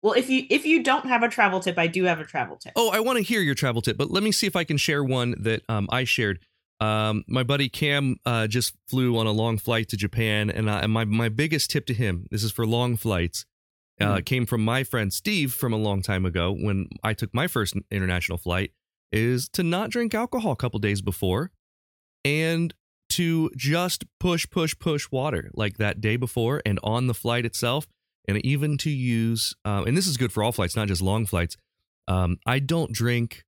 [0.02, 2.56] Well, if you if you don't have a travel tip, I do have a travel
[2.56, 2.72] tip.
[2.76, 4.78] Oh, I want to hear your travel tip, but let me see if I can
[4.78, 6.40] share one that um, I shared.
[6.80, 10.82] Um, my buddy Cam uh, just flew on a long flight to Japan, and, I,
[10.82, 13.46] and my my biggest tip to him, this is for long flights,
[14.00, 17.48] uh, came from my friend Steve from a long time ago when I took my
[17.48, 18.72] first international flight,
[19.12, 21.52] is to not drink alcohol a couple days before,
[22.26, 22.74] and
[23.10, 27.88] to just push, push, push water like that day before and on the flight itself,
[28.28, 31.26] and even to use, uh, and this is good for all flights, not just long
[31.26, 31.56] flights.
[32.10, 33.44] Um, I don't drink,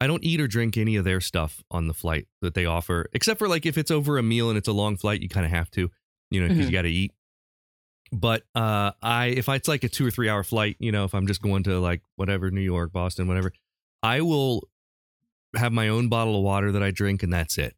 [0.00, 3.06] I don't eat or drink any of their stuff on the flight that they offer,
[3.14, 5.46] except for like if it's over a meal and it's a long flight, you kind
[5.46, 5.90] of have to,
[6.30, 6.66] you know, because Mhm.
[6.66, 7.12] you got to eat.
[8.12, 11.14] But uh, I, if it's like a two or three hour flight, you know, if
[11.14, 13.52] I'm just going to like whatever New York, Boston, whatever,
[14.02, 14.68] I will
[15.56, 17.74] have my own bottle of water that I drink, and that's it.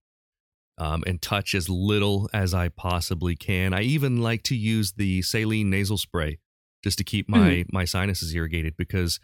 [0.78, 3.74] Um, and touch as little as I possibly can.
[3.74, 6.38] I even like to use the saline nasal spray
[6.82, 9.20] just to keep my my sinuses irrigated because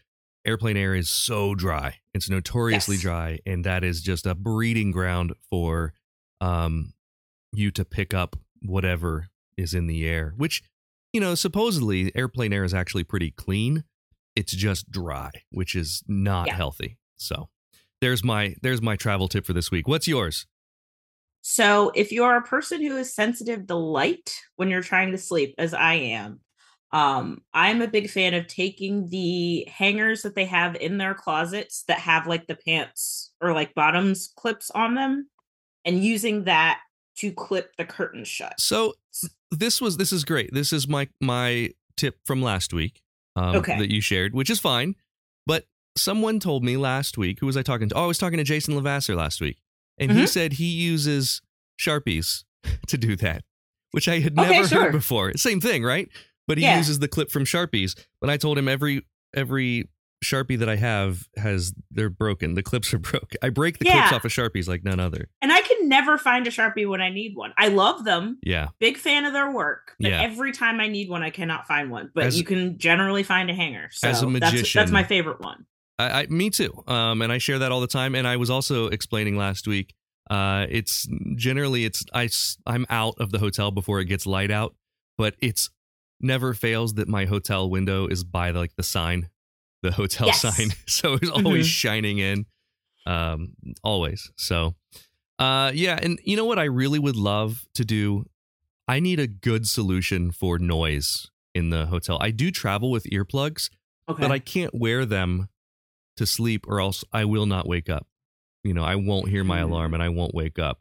[0.46, 1.94] airplane air is so dry.
[2.12, 3.02] It's notoriously Yes.
[3.02, 5.94] dry, and that is just a breeding ground for
[6.40, 6.92] um,
[7.52, 10.34] you to pick up whatever is in the air.
[10.36, 10.62] Which,
[11.16, 13.84] you know, supposedly airplane air is actually pretty clean.
[14.36, 16.56] It's just dry, which is not Yeah.
[16.56, 16.98] healthy.
[17.16, 17.48] So
[18.02, 19.88] there's my there's my travel tip for this week.
[19.88, 20.46] What's yours?
[21.40, 25.54] So, if you're a person who is sensitive to light when you're trying to sleep,
[25.56, 26.40] as I am,
[26.92, 31.84] um, I'm a big fan of taking the hangers that they have in their closets
[31.88, 35.30] that have like the pants or like bottoms clips on them
[35.86, 36.80] and using that
[37.16, 38.60] to clip the curtain shut.
[38.60, 38.94] So
[39.50, 40.52] this was this is great.
[40.52, 43.02] This is my my tip from last week
[43.36, 43.78] um, Okay.
[43.78, 44.94] that you shared, which is fine.
[45.46, 47.40] But someone told me last week.
[47.40, 47.94] Who was I talking to?
[47.96, 49.58] Oh, I was talking to Jason Lavasser last week,
[49.98, 50.28] and he Mhm.
[50.28, 51.40] said he uses
[51.80, 52.44] sharpies
[52.88, 53.42] to do that.
[53.92, 54.82] which I had Okay, never sure.
[54.82, 55.32] heard before.
[55.36, 56.10] Same thing, right?
[56.46, 56.76] But he Yeah.
[56.76, 57.94] uses the clip from Sharpies.
[58.20, 59.88] But I told him every every
[60.22, 62.54] Sharpie that I have has they're broken.
[62.54, 63.38] The clips are broken.
[63.42, 65.28] I break the clips off of Sharpies like none other.
[65.40, 67.52] And I can never find a Sharpie when I need one.
[67.56, 68.38] I love them.
[68.42, 68.68] Yeah.
[68.78, 69.94] Big fan of their work.
[70.00, 70.22] But Yeah.
[70.22, 72.10] every time I need one, I cannot find one.
[72.14, 73.88] But As- you can generally find a hanger.
[73.92, 75.66] So As a that's, magician- that's my favorite one.
[75.98, 76.84] I, I me too.
[76.86, 78.14] Um, and I share that all the time.
[78.14, 79.94] And I was also explaining last week.
[80.28, 82.28] Uh, it's generally it's I
[82.66, 84.74] I'm out of the hotel before it gets light out,
[85.16, 85.70] but it's
[86.20, 89.28] never fails that my hotel window is by like the sign,
[89.82, 90.40] the hotel Yes.
[90.42, 90.70] sign.
[90.86, 91.70] So it's always Mhm.
[91.70, 92.46] shining in,
[93.06, 93.52] um,
[93.84, 94.30] always.
[94.36, 94.74] So,
[95.38, 95.98] uh, yeah.
[96.00, 98.24] And you know what I really would love to do?
[98.88, 102.18] I need a good solution for noise in the hotel.
[102.20, 103.68] I do travel with earplugs
[104.08, 104.20] Okay.
[104.22, 105.48] but I can't wear them
[106.16, 108.06] to sleep or else I will not wake up.
[108.62, 109.72] You know, I won't hear my Hmm.
[109.72, 110.80] alarm and I won't wake up.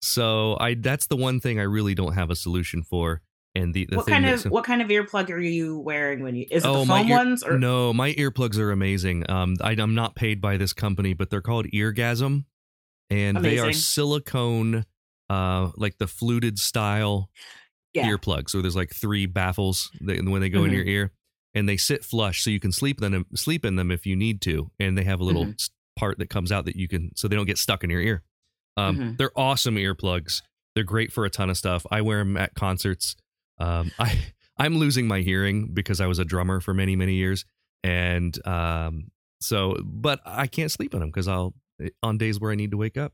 [0.00, 3.22] So I that's the one thing I really don't have a solution for.
[3.54, 6.36] And the, the what thing kind of what kind of earplug are you wearing when
[6.36, 9.28] you is it Oh, the foam ear- ones or no, my earplugs are amazing.
[9.30, 12.44] Um, I, I'm not paid by this company, but they're called Eargasm,
[13.10, 14.84] and they are silicone,
[15.30, 17.30] uh, like the fluted style
[17.94, 18.06] yeah.
[18.08, 18.50] earplugs.
[18.50, 20.74] So there's like three baffles that, when they go in Mhm.
[20.74, 21.12] your ear,
[21.54, 24.14] and they sit flush, so you can sleep in them, sleep in them if you
[24.16, 25.70] need to, and they have a little Mhm.
[25.96, 28.22] part that comes out that you can, so they don't get stuck in your ear.
[28.76, 29.16] Um, Mhm.
[29.18, 30.42] They're awesome earplugs.
[30.74, 31.84] They're great for a ton of stuff.
[31.90, 33.16] I wear them at concerts.
[33.58, 37.44] Um, I I'm losing my hearing because I was a drummer for many many years,
[37.82, 41.54] and um, so but I can't sleep in them because I'll
[42.02, 43.12] on days where I need to wake up.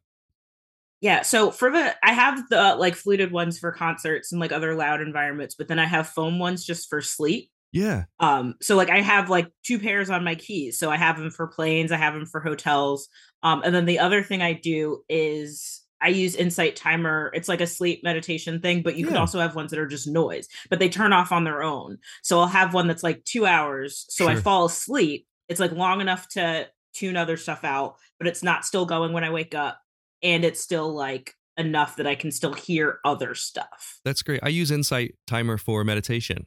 [1.00, 4.74] Yeah, so for the I have the like fluted ones for concerts and like other
[4.74, 7.50] loud environments, but then I have foam ones just for sleep.
[7.72, 10.79] Yeah, Um so like I have like two pairs on my keys.
[10.79, 13.09] So I have them for planes, I have them for hotels.
[13.42, 17.31] Um and then the other thing I do is I use Insight Timer.
[17.35, 20.07] It's like a sleep meditation thing, but you can also have ones that are just
[20.07, 21.98] noise, but they turn off on their own.
[22.22, 25.27] So I'll have one that's like 2 hours so I fall asleep.
[25.48, 29.24] It's like long enough to tune other stuff out, but it's not still going when
[29.24, 29.80] I wake up
[30.22, 34.00] and it's still like enough that I can still hear other stuff.
[34.04, 34.40] That's great.
[34.42, 36.46] I use Insight Timer for meditation.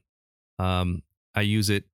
[0.59, 1.03] Um,
[1.35, 1.85] I use it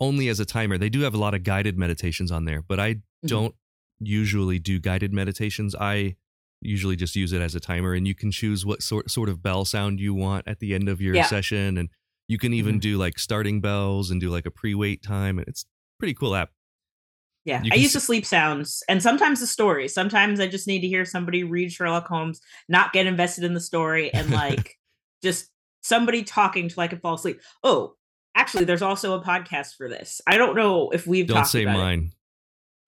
[0.00, 0.78] only as a timer.
[0.78, 2.94] They do have a lot of guided meditations on there, but I
[3.24, 3.28] Mm-hmm.
[3.28, 3.54] don't
[4.00, 5.76] usually do guided meditations.
[5.78, 6.16] I
[6.60, 9.42] usually just use it as a timer, and you can choose what sort sort of
[9.42, 11.26] bell sound you want at the end of your Yeah.
[11.26, 11.88] session, and
[12.26, 12.80] you can even Mhm.
[12.80, 15.38] do like starting bells and do like a pre-wait time.
[15.38, 15.66] and It's a
[16.00, 16.50] pretty cool app.
[17.44, 19.88] Yeah, I can use s- the sleep sounds and sometimes the story.
[19.88, 23.60] Sometimes I just need to hear somebody read Sherlock Holmes, not get invested in the
[23.60, 24.78] story, and like
[25.22, 25.48] just
[25.82, 27.40] somebody talking till I can fall asleep.
[27.64, 27.94] Oh,
[28.36, 30.20] actually, there's also a podcast for this.
[30.26, 31.78] I don't know if we've Don't talked say about it.
[31.78, 32.12] mine.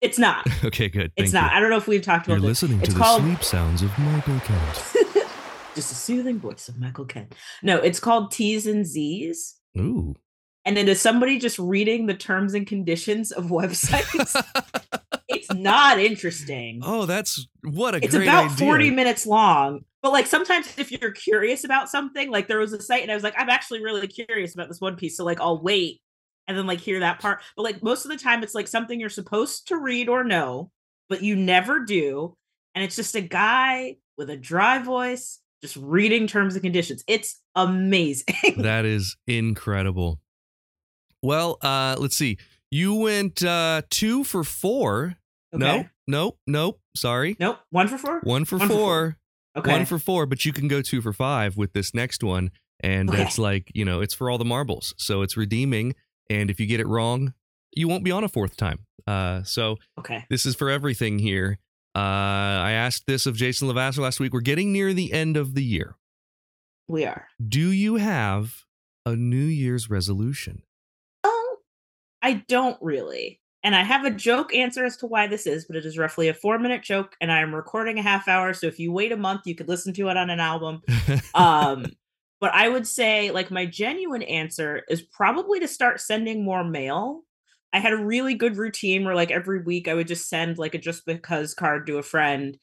[0.01, 0.47] It's not.
[0.65, 1.13] Okay, good.
[1.17, 1.53] It's not.
[1.53, 1.57] You.
[1.59, 2.63] I don't know if we've talked You're about this.
[2.63, 4.95] listening It's to called- the sleep sounds of Michael Kent.
[5.77, 7.35] Just a soothing voice of Michael Kent.
[7.63, 9.57] No, it's called T's and Z's.
[9.79, 10.17] Ooh.
[10.65, 14.37] And it is somebody just reading the terms and conditions of websites.
[15.29, 16.81] it's not interesting.
[16.83, 18.67] oh, that's what a it's great about idea.
[18.67, 19.85] 40 minutes long.
[20.03, 23.15] But like sometimes if you're curious about something, like there was a site and I
[23.15, 25.17] was like, I'm actually really curious about this one piece.
[25.17, 26.01] So like I'll wait
[26.49, 27.43] and then like hear that part.
[27.57, 30.71] But like most of the time it's like something you're supposed to read or know,
[31.09, 32.37] but you never do.
[32.75, 37.05] And it's just a guy with a dry voice just reading terms and conditions.
[37.07, 38.35] It's amazing.
[38.59, 40.19] that is incredible.
[41.23, 42.39] Well, uh, let's see.
[42.71, 45.17] You went uh, two for four.
[45.53, 45.89] No, Okay.
[46.07, 46.81] nope, nope.
[46.97, 47.37] Sorry.
[47.41, 47.59] Nope.
[47.71, 48.21] One for four?
[48.21, 48.79] One for One for four.
[48.79, 49.17] four.
[49.57, 49.73] Okay.
[49.73, 52.51] One for four, but you can go two for five with this next one.
[52.83, 53.23] And Okay.
[53.23, 54.95] it's like, you know, it's for all the marbles.
[54.97, 55.95] So it's redeeming.
[56.31, 57.35] And if you get it wrong,
[57.75, 58.87] you won't be on a fourth time.
[59.07, 60.25] Uh, so okay.
[60.31, 61.59] this is for everything here.
[61.97, 64.33] Uh, I asked this of Jason LeVasseur last week.
[64.33, 65.97] We're getting near the end of the year.
[66.89, 67.27] We are.
[67.47, 68.65] Do you have
[69.05, 70.63] a New Year's resolution?
[72.23, 73.41] I don't really.
[73.63, 76.29] And I have a joke answer as to why this is, but it is roughly
[76.29, 78.55] a four minute joke, and I am recording a half hour.
[78.55, 80.83] So if you wait a month, you could listen to it on an album.
[81.35, 81.85] Um,
[82.41, 87.23] but I would say, like, my genuine answer is probably to start sending more mail.
[87.73, 90.75] I had a really good routine where, like, every week I would just send, like,
[90.75, 92.57] a just because card to a friend.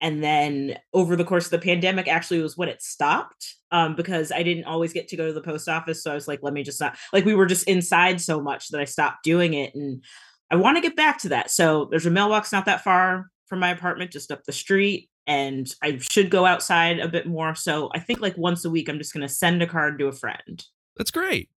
[0.00, 4.30] And then over the course of the pandemic, actually was when it stopped um, because
[4.30, 6.02] I didn't always get to go to the post office.
[6.02, 8.68] So I was like, let me just not, like, we were just inside so much
[8.68, 9.74] that I stopped doing it.
[9.74, 10.04] And
[10.50, 11.50] I want to get back to that.
[11.50, 15.08] So there's a mailbox not that far from my apartment, just up the street.
[15.26, 17.54] And I should go outside a bit more.
[17.54, 20.08] So I think like once a week, I'm just going to send a card to
[20.08, 20.62] a friend.
[20.98, 21.48] That's great.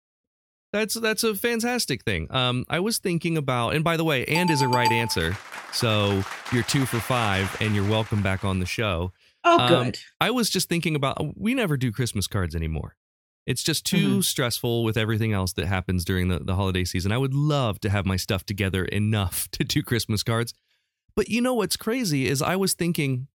[0.72, 2.26] That's that's a fantastic thing.
[2.30, 5.36] Um, I was thinking about, and by the way, and is a right answer.
[5.72, 9.12] So you're two for five, and you're welcome back on the show.
[9.44, 9.98] Oh, Um, good.
[10.20, 12.96] I was just thinking about we never do Christmas cards anymore.
[13.46, 14.20] It's just too Mm-hmm.
[14.22, 17.12] stressful with everything else that happens during the, the holiday season.
[17.12, 20.52] I would love to have my stuff together enough to do Christmas cards.
[21.14, 23.28] But you know what's crazy is I was thinking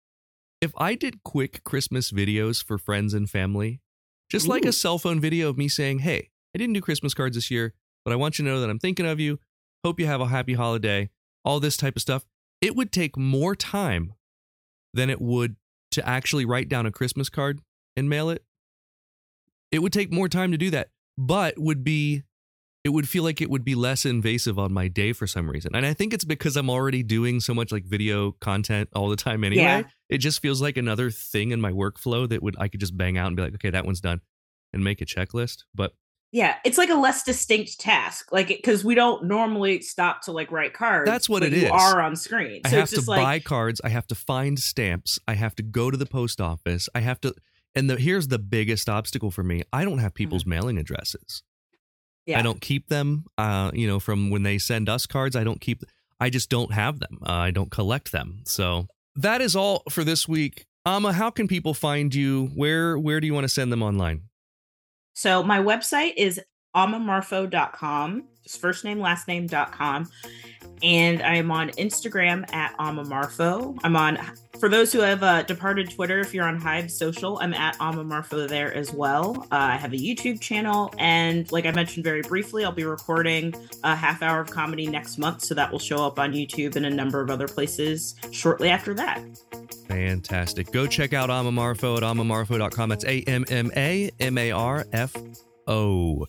[0.62, 3.82] if I did quick Christmas videos for friends and family,
[4.30, 7.36] just like a cell phone video of me saying, Hey, I didn't do Christmas cards
[7.36, 7.74] this year,
[8.04, 9.40] but I want you to know that I'm thinking of you.
[9.84, 11.10] Hope you have a happy holiday,
[11.46, 12.26] all this type of stuff.
[12.62, 14.14] It would take more time
[14.94, 15.56] than it would
[15.92, 17.62] to actually write down a Christmas card
[17.96, 18.44] and mail it.
[19.72, 22.24] It would take more time to do that, but would be
[22.84, 25.76] it would feel like it would be less invasive on my day for some reason.
[25.76, 29.18] And I think it's because I'm already doing so much like video content all the
[29.18, 29.62] time anyway.
[29.62, 29.84] Yeah.
[30.08, 33.18] It just feels like another thing in my workflow that would I could just bang
[33.18, 34.22] out and be like, okay, that one's done
[34.72, 35.66] and make a checklist.
[35.76, 35.94] But
[36.32, 40.52] Yeah, it's like a less distinct task, like because we don't normally stop to like
[40.52, 41.10] write cards.
[41.10, 41.72] That's what it is.
[41.72, 43.82] Are on screen, I so have it's to just buy cards.
[43.84, 45.18] I have to find stamps.
[45.28, 46.88] I have to go to the post office.
[46.94, 47.34] I have to,
[47.74, 49.64] and the, here's the biggest obstacle for me.
[49.74, 51.42] I don't have people's mailing addresses.
[51.42, 52.32] Mm-hmm.
[52.32, 52.40] yeah.
[52.40, 53.26] I don't keep them.
[53.36, 55.84] Uh, you know, from when they send us cards, I don't keep.
[56.20, 57.20] I just don't have them.
[57.26, 58.42] Uh, I don't collect them.
[58.46, 60.68] So that is all for this week.
[60.86, 62.52] Amma, how can people find you?
[62.54, 64.24] Where Where do you want to send them online?
[65.20, 66.40] So my website is
[66.74, 70.10] ammamarfo.com, just first name, last name.com.
[70.84, 73.78] And I'm on Instagram at ammamarfo.
[73.84, 74.18] I'm on,
[74.60, 78.48] for those who have uh, departed Twitter, if you're on Hive Social, I'm at ammamarfo
[78.48, 79.48] there as well.
[79.52, 80.94] Uh, I have a YouTube channel.
[80.98, 83.54] And like I mentioned very briefly, I'll be recording
[83.84, 85.42] a half hour of comedy next month.
[85.44, 88.94] So that will show up on YouTube and a number of other places shortly after
[88.96, 89.22] that.
[89.88, 90.72] Fantastic.
[90.72, 92.90] Go check out Amma Marfo at ammamarfo.com.
[92.90, 95.16] That's A M M A M A R F
[95.68, 96.28] O.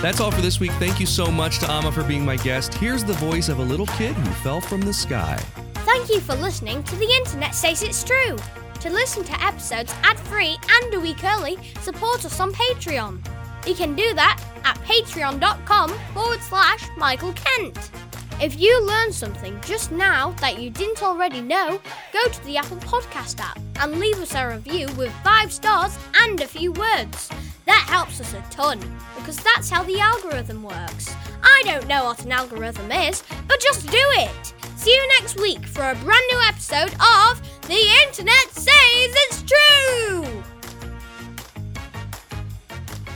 [0.00, 0.70] That's all for this week.
[0.72, 2.72] Thank you so much to Amma for being my guest.
[2.72, 5.36] Here's the voice of a little kid who fell from the sky.
[5.84, 8.36] Thank you for listening to The Internet Says It's True.
[8.80, 13.20] To listen to episodes ad free and a week early, support us on Patreon.
[13.66, 17.90] You can do that at patreon.com forward slash Michael Kent.
[18.40, 21.78] If you learned something just now that you didn't already know,
[22.10, 26.40] go to the Apple Podcast app and leave us a review with five stars and
[26.40, 27.28] a few words.
[27.70, 28.80] That helps us a ton
[29.14, 31.14] because that's how the algorithm works.
[31.40, 34.54] I don't know what an algorithm is, but just do it.
[34.74, 40.59] See you next week for a brand new episode of The Internet Says It's True!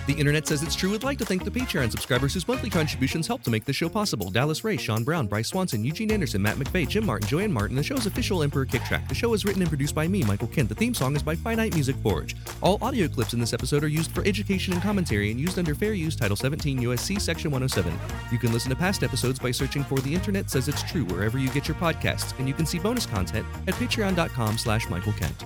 [0.07, 0.91] The internet says it's true.
[0.91, 3.89] Would like to thank the Patreon subscribers whose monthly contributions help to make the show
[3.89, 4.31] possible.
[4.31, 7.83] Dallas Ray, Sean Brown, Bryce Swanson, Eugene Anderson, Matt McVeigh, Jim Martin, Joanne Martin, the
[7.83, 9.09] show's official Emperor Kick Track.
[9.09, 10.69] The show is written and produced by me, Michael Kent.
[10.69, 12.37] The theme song is by Finite Music Forge.
[12.61, 15.75] All audio clips in this episode are used for education and commentary and used under
[15.75, 17.99] Fair Use Title 17 USC Section 107.
[18.31, 21.39] You can listen to past episodes by searching for The Internet Says It's True wherever
[21.39, 25.45] you get your podcasts, and you can see bonus content at patreon.com slash Michael Kent.